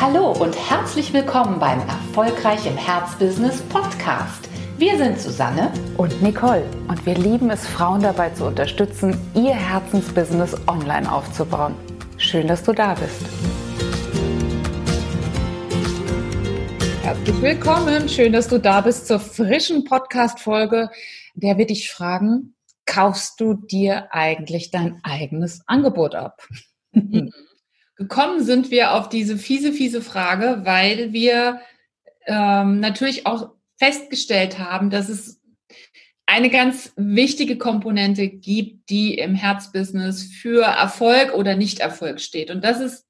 [0.00, 4.48] Hallo und herzlich willkommen beim Erfolgreich im Herzbusiness Podcast.
[4.78, 10.56] Wir sind Susanne und Nicole und wir lieben es, Frauen dabei zu unterstützen, ihr Herzensbusiness
[10.66, 11.74] online aufzubauen.
[12.16, 13.20] Schön, dass du da bist.
[17.02, 20.88] Herzlich willkommen, schön, dass du da bist zur frischen Podcast-Folge,
[21.34, 22.54] der wir dich fragen,
[22.86, 26.40] kaufst du dir eigentlich dein eigenes Angebot ab?
[28.00, 31.60] Gekommen sind wir auf diese fiese, fiese Frage, weil wir
[32.24, 35.38] ähm, natürlich auch festgestellt haben, dass es
[36.24, 42.50] eine ganz wichtige Komponente gibt, die im Herzbusiness für Erfolg oder Nicht-Erfolg steht.
[42.50, 43.06] Und das ist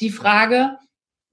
[0.00, 0.78] die Frage,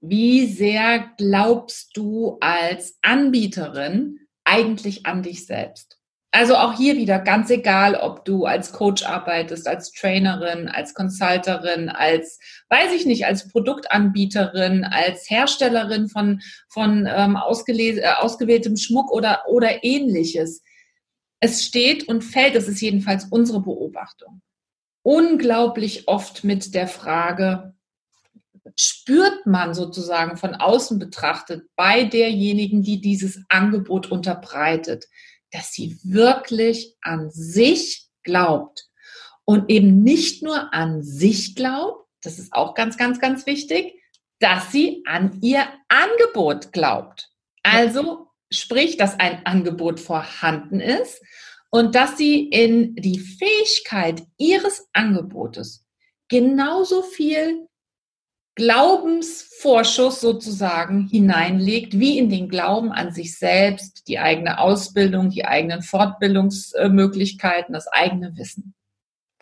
[0.00, 6.00] wie sehr glaubst du als Anbieterin eigentlich an dich selbst?
[6.34, 11.88] Also auch hier wieder ganz egal, ob du als Coach arbeitest, als Trainerin, als Consulterin,
[11.88, 19.44] als, weiß ich nicht, als Produktanbieterin, als Herstellerin von, von ähm, äh, ausgewähltem Schmuck oder,
[19.46, 20.64] oder ähnliches.
[21.38, 24.42] Es steht und fällt, das ist jedenfalls unsere Beobachtung,
[25.02, 27.74] unglaublich oft mit der Frage,
[28.74, 35.06] spürt man sozusagen von außen betrachtet bei derjenigen, die dieses Angebot unterbreitet,
[35.54, 38.88] dass sie wirklich an sich glaubt
[39.44, 43.94] und eben nicht nur an sich glaubt, das ist auch ganz, ganz, ganz wichtig,
[44.40, 47.30] dass sie an ihr Angebot glaubt.
[47.62, 51.22] Also sprich, dass ein Angebot vorhanden ist
[51.70, 55.86] und dass sie in die Fähigkeit ihres Angebotes
[56.28, 57.68] genauso viel
[58.56, 65.82] Glaubensvorschuss sozusagen hineinlegt, wie in den Glauben an sich selbst, die eigene Ausbildung, die eigenen
[65.82, 68.74] Fortbildungsmöglichkeiten, das eigene Wissen.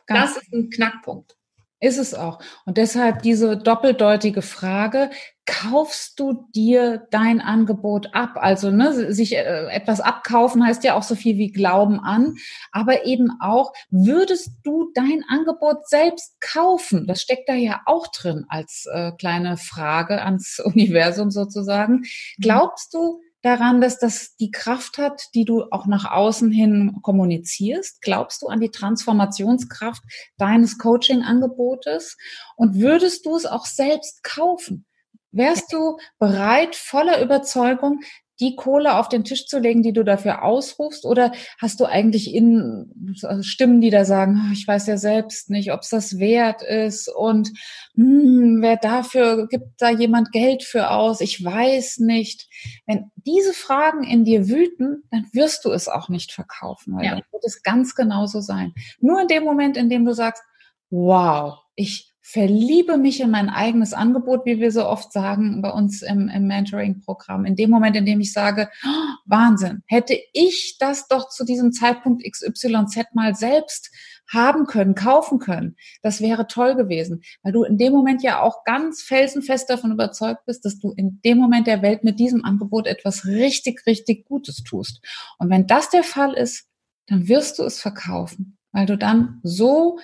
[0.06, 1.36] Ganz das ist ein Knackpunkt.
[1.80, 2.40] Ist es auch.
[2.64, 5.10] Und deshalb diese doppeldeutige Frage,
[5.46, 8.32] kaufst du dir dein Angebot ab?
[8.36, 12.36] Also ne, sich äh, etwas abkaufen heißt ja auch so viel wie Glauben an,
[12.70, 17.06] aber eben auch, würdest du dein Angebot selbst kaufen?
[17.06, 21.94] Das steckt da ja auch drin als äh, kleine Frage ans Universum sozusagen.
[21.94, 22.04] Mhm.
[22.40, 28.00] Glaubst du, daran, dass das die Kraft hat, die du auch nach außen hin kommunizierst?
[28.00, 30.02] Glaubst du an die Transformationskraft
[30.38, 32.16] deines Coaching-Angebotes?
[32.56, 34.86] Und würdest du es auch selbst kaufen?
[35.32, 38.00] Wärst du bereit, voller Überzeugung,
[38.42, 41.04] die Kohle auf den Tisch zu legen, die du dafür ausrufst?
[41.06, 45.48] Oder hast du eigentlich in also Stimmen, die da sagen, ah, ich weiß ja selbst
[45.48, 47.50] nicht, ob es das wert ist und
[47.94, 51.20] hm, wer dafür gibt da jemand Geld für aus?
[51.20, 52.48] Ich weiß nicht.
[52.86, 57.10] Wenn diese Fragen in dir wüten, dann wirst du es auch nicht verkaufen, weil ja.
[57.12, 58.72] dann wird es ganz genauso sein.
[58.98, 60.42] Nur in dem Moment, in dem du sagst,
[60.90, 66.02] wow, ich verliebe mich in mein eigenes Angebot, wie wir so oft sagen bei uns
[66.02, 67.44] im, im Mentoring-Programm.
[67.44, 71.72] In dem Moment, in dem ich sage, oh, Wahnsinn, hätte ich das doch zu diesem
[71.72, 73.90] Zeitpunkt XYZ mal selbst
[74.32, 78.64] haben können, kaufen können, das wäre toll gewesen, weil du in dem Moment ja auch
[78.64, 82.86] ganz felsenfest davon überzeugt bist, dass du in dem Moment der Welt mit diesem Angebot
[82.86, 85.04] etwas richtig, richtig Gutes tust.
[85.38, 86.68] Und wenn das der Fall ist,
[87.08, 89.98] dann wirst du es verkaufen, weil du dann so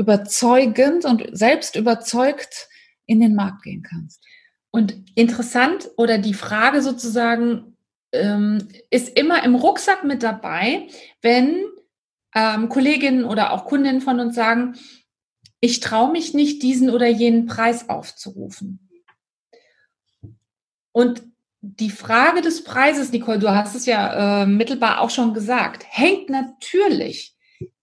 [0.00, 2.68] überzeugend und selbst überzeugt
[3.06, 4.24] in den Markt gehen kannst.
[4.70, 7.76] Und interessant oder die Frage sozusagen
[8.12, 10.88] ähm, ist immer im Rucksack mit dabei,
[11.20, 11.64] wenn
[12.34, 14.74] ähm, Kolleginnen oder auch Kundinnen von uns sagen,
[15.60, 18.88] ich traue mich nicht, diesen oder jenen Preis aufzurufen.
[20.92, 21.22] Und
[21.60, 26.30] die Frage des Preises, Nicole, du hast es ja äh, mittelbar auch schon gesagt, hängt
[26.30, 27.36] natürlich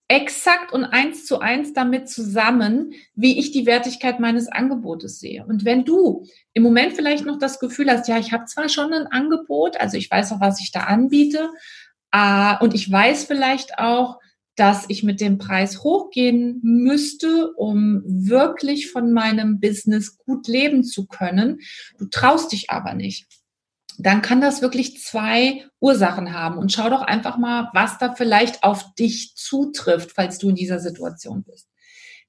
[0.08, 5.44] exakt und eins zu eins damit zusammen, wie ich die Wertigkeit meines Angebotes sehe.
[5.46, 6.24] Und wenn du
[6.54, 9.98] im Moment vielleicht noch das Gefühl hast, ja, ich habe zwar schon ein Angebot, also
[9.98, 11.50] ich weiß auch, was ich da anbiete,
[12.10, 14.18] äh, und ich weiß vielleicht auch,
[14.56, 21.06] dass ich mit dem Preis hochgehen müsste, um wirklich von meinem Business gut leben zu
[21.06, 21.60] können.
[21.98, 23.37] Du traust dich aber nicht
[23.98, 26.58] dann kann das wirklich zwei Ursachen haben.
[26.58, 30.78] Und schau doch einfach mal, was da vielleicht auf dich zutrifft, falls du in dieser
[30.78, 31.68] Situation bist.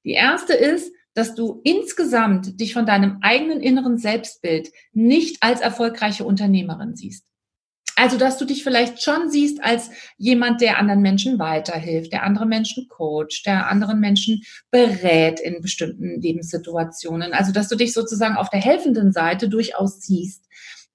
[0.04, 6.24] Die erste ist, dass du insgesamt dich von deinem eigenen inneren Selbstbild nicht als erfolgreiche
[6.24, 7.24] Unternehmerin siehst.
[7.96, 12.46] Also, dass du dich vielleicht schon siehst als jemand, der anderen Menschen weiterhilft, der andere
[12.46, 17.34] Menschen coacht, der anderen Menschen berät in bestimmten Lebenssituationen.
[17.34, 20.46] Also, dass du dich sozusagen auf der helfenden Seite durchaus siehst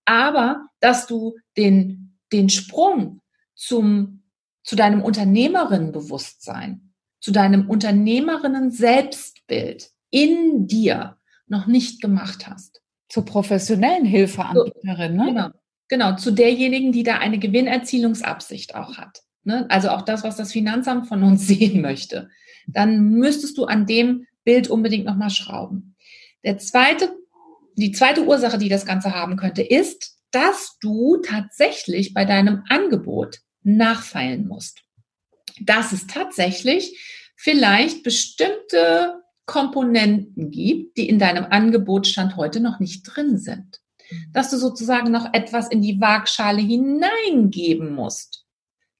[0.05, 3.21] aber dass du den, den Sprung
[3.55, 4.21] zum,
[4.63, 11.17] zu deinem Unternehmerinnenbewusstsein, zu deinem Unternehmerinnen-Selbstbild in dir
[11.47, 12.81] noch nicht gemacht hast.
[13.07, 15.25] zur professionellen Hilfeanbieterin, ne?
[15.25, 15.49] Genau,
[15.87, 19.21] genau, zu derjenigen, die da eine Gewinnerzielungsabsicht auch hat.
[19.43, 19.67] Ne?
[19.69, 22.29] Also auch das, was das Finanzamt von uns sehen möchte.
[22.67, 25.95] Dann müsstest du an dem Bild unbedingt nochmal schrauben.
[26.43, 27.15] Der zweite,
[27.75, 33.39] die zweite Ursache, die das Ganze haben könnte, ist, dass du tatsächlich bei deinem Angebot
[33.63, 34.81] nachfeilen musst.
[35.61, 43.37] Dass es tatsächlich vielleicht bestimmte Komponenten gibt, die in deinem Angebotstand heute noch nicht drin
[43.37, 43.79] sind.
[44.33, 48.45] Dass du sozusagen noch etwas in die Waagschale hineingeben musst,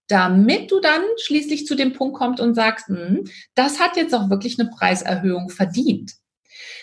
[0.07, 3.25] damit du dann schließlich zu dem Punkt kommst und sagst, hm,
[3.55, 6.13] das hat jetzt auch wirklich eine Preiserhöhung verdient.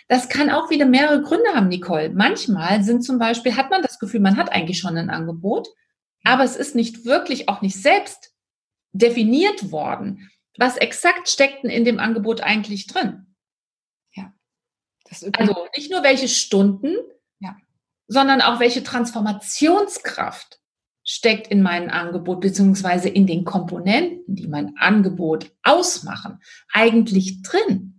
[0.08, 2.10] Das kann auch wieder mehrere Gründe haben, Nicole.
[2.10, 5.68] Manchmal sind zum Beispiel, hat man das Gefühl, man hat eigentlich schon ein Angebot,
[6.24, 8.32] aber es ist nicht wirklich auch nicht selbst
[8.92, 10.30] definiert worden.
[10.58, 13.26] Was exakt steckt denn in dem Angebot eigentlich drin?
[15.32, 16.96] also nicht nur welche Stunden,
[17.40, 17.56] ja.
[18.06, 20.60] sondern auch welche Transformationskraft
[21.04, 26.40] steckt in meinem Angebot beziehungsweise in den Komponenten, die mein Angebot ausmachen,
[26.72, 27.91] eigentlich drin.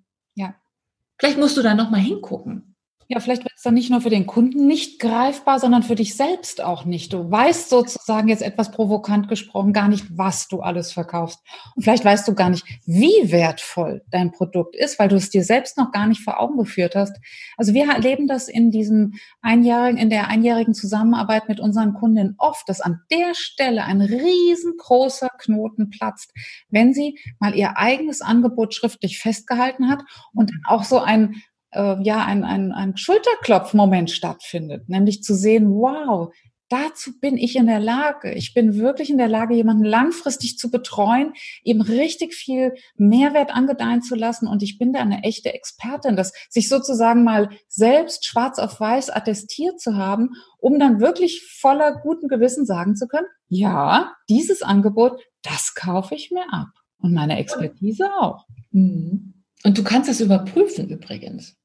[1.18, 2.73] Vielleicht musst du da noch mal hingucken.
[3.10, 6.16] Ja, vielleicht wird es dann nicht nur für den Kunden nicht greifbar, sondern für dich
[6.16, 7.12] selbst auch nicht.
[7.12, 11.40] Du weißt sozusagen jetzt etwas provokant gesprochen gar nicht, was du alles verkaufst.
[11.76, 15.44] Und vielleicht weißt du gar nicht, wie wertvoll dein Produkt ist, weil du es dir
[15.44, 17.18] selbst noch gar nicht vor Augen geführt hast.
[17.58, 22.68] Also wir erleben das in diesem einjährigen, in der einjährigen Zusammenarbeit mit unseren Kunden oft,
[22.70, 26.34] dass an der Stelle ein riesengroßer Knoten platzt,
[26.70, 30.04] wenn sie mal ihr eigenes Angebot schriftlich festgehalten hat
[30.34, 31.36] und dann auch so ein
[31.74, 36.34] äh, ja ein, ein, ein Schulterklopfmoment stattfindet, nämlich zu sehen, wow,
[36.74, 38.34] dazu bin ich in der Lage.
[38.34, 41.34] Ich bin wirklich in der Lage, jemanden langfristig zu betreuen,
[41.64, 44.48] ihm richtig viel Mehrwert angedeihen zu lassen.
[44.48, 49.12] Und ich bin da eine echte Expertin, das sich sozusagen mal selbst schwarz auf weiß
[49.12, 55.22] attestiert zu haben, um dann wirklich voller guten Gewissen sagen zu können, ja, dieses Angebot,
[55.44, 56.70] das kaufe ich mir ab.
[56.98, 58.46] Und meine Expertise auch.
[58.72, 59.44] Mhm.
[59.64, 61.56] Und du kannst es überprüfen übrigens.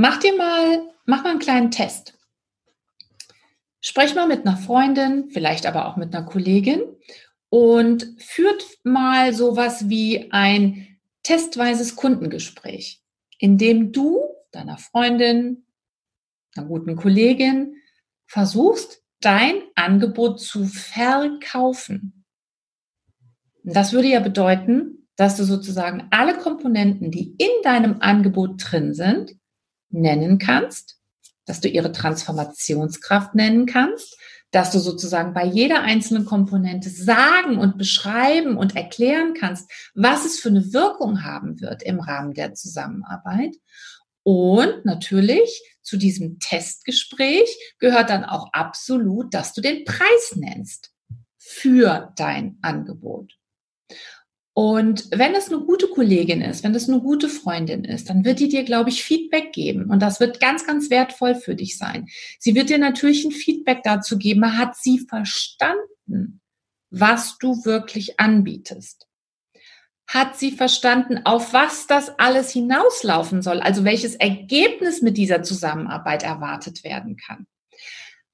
[0.00, 2.16] Mach dir mal, mach mal einen kleinen Test.
[3.80, 6.82] Sprech mal mit einer Freundin, vielleicht aber auch mit einer Kollegin
[7.48, 13.02] und führt mal sowas wie ein testweises Kundengespräch,
[13.40, 14.20] in dem du
[14.52, 15.66] deiner Freundin,
[16.54, 17.74] einer guten Kollegin
[18.24, 22.24] versuchst, dein Angebot zu verkaufen.
[23.64, 29.34] Das würde ja bedeuten, dass du sozusagen alle Komponenten, die in deinem Angebot drin sind,
[29.90, 30.98] nennen kannst,
[31.46, 34.16] dass du ihre Transformationskraft nennen kannst,
[34.50, 40.38] dass du sozusagen bei jeder einzelnen Komponente sagen und beschreiben und erklären kannst, was es
[40.40, 43.56] für eine Wirkung haben wird im Rahmen der Zusammenarbeit.
[44.22, 50.92] Und natürlich zu diesem Testgespräch gehört dann auch absolut, dass du den Preis nennst
[51.38, 53.38] für dein Angebot.
[54.58, 58.40] Und wenn es eine gute Kollegin ist, wenn es eine gute Freundin ist, dann wird
[58.40, 59.88] die dir, glaube ich, Feedback geben.
[59.88, 62.08] Und das wird ganz, ganz wertvoll für dich sein.
[62.40, 64.58] Sie wird dir natürlich ein Feedback dazu geben.
[64.58, 66.40] Hat sie verstanden,
[66.90, 69.06] was du wirklich anbietest?
[70.08, 73.60] Hat sie verstanden, auf was das alles hinauslaufen soll?
[73.60, 77.46] Also welches Ergebnis mit dieser Zusammenarbeit erwartet werden kann?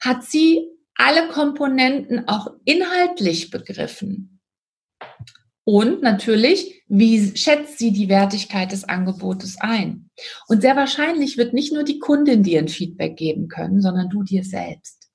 [0.00, 4.40] Hat sie alle Komponenten auch inhaltlich begriffen?
[5.64, 10.10] Und natürlich, wie schätzt sie die Wertigkeit des Angebotes ein?
[10.46, 14.22] Und sehr wahrscheinlich wird nicht nur die Kundin dir ein Feedback geben können, sondern du
[14.22, 15.08] dir selbst.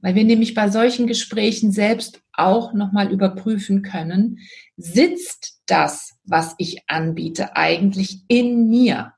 [0.00, 4.38] Weil wir nämlich bei solchen Gesprächen selbst auch nochmal überprüfen können,
[4.76, 9.14] sitzt das, was ich anbiete, eigentlich in mir?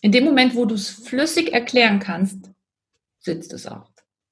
[0.00, 2.50] In dem Moment, wo du es flüssig erklären kannst,
[3.18, 3.90] sitzt es auch.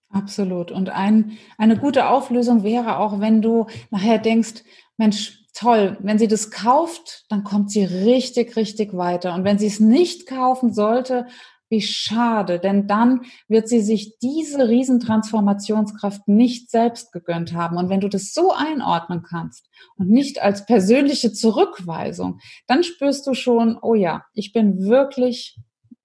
[0.09, 0.71] Absolut.
[0.71, 4.63] Und ein, eine gute Auflösung wäre auch, wenn du nachher denkst,
[4.97, 9.35] Mensch, toll, wenn sie das kauft, dann kommt sie richtig, richtig weiter.
[9.35, 11.27] Und wenn sie es nicht kaufen sollte,
[11.69, 17.77] wie schade, denn dann wird sie sich diese Riesentransformationskraft nicht selbst gegönnt haben.
[17.77, 22.39] Und wenn du das so einordnen kannst und nicht als persönliche Zurückweisung,
[22.69, 25.59] dann spürst du schon, oh ja, ich bin wirklich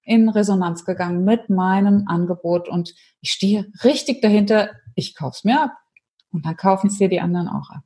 [0.03, 5.71] in Resonanz gegangen mit meinem Angebot und ich stehe richtig dahinter, ich kauf's mir ab.
[6.31, 7.83] Und dann kaufen es dir die anderen auch ab.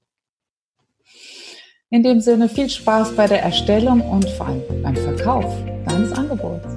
[1.96, 5.46] In dem Sinne viel Spaß bei der Erstellung und vor allem beim Verkauf
[5.88, 6.68] deines Angebots.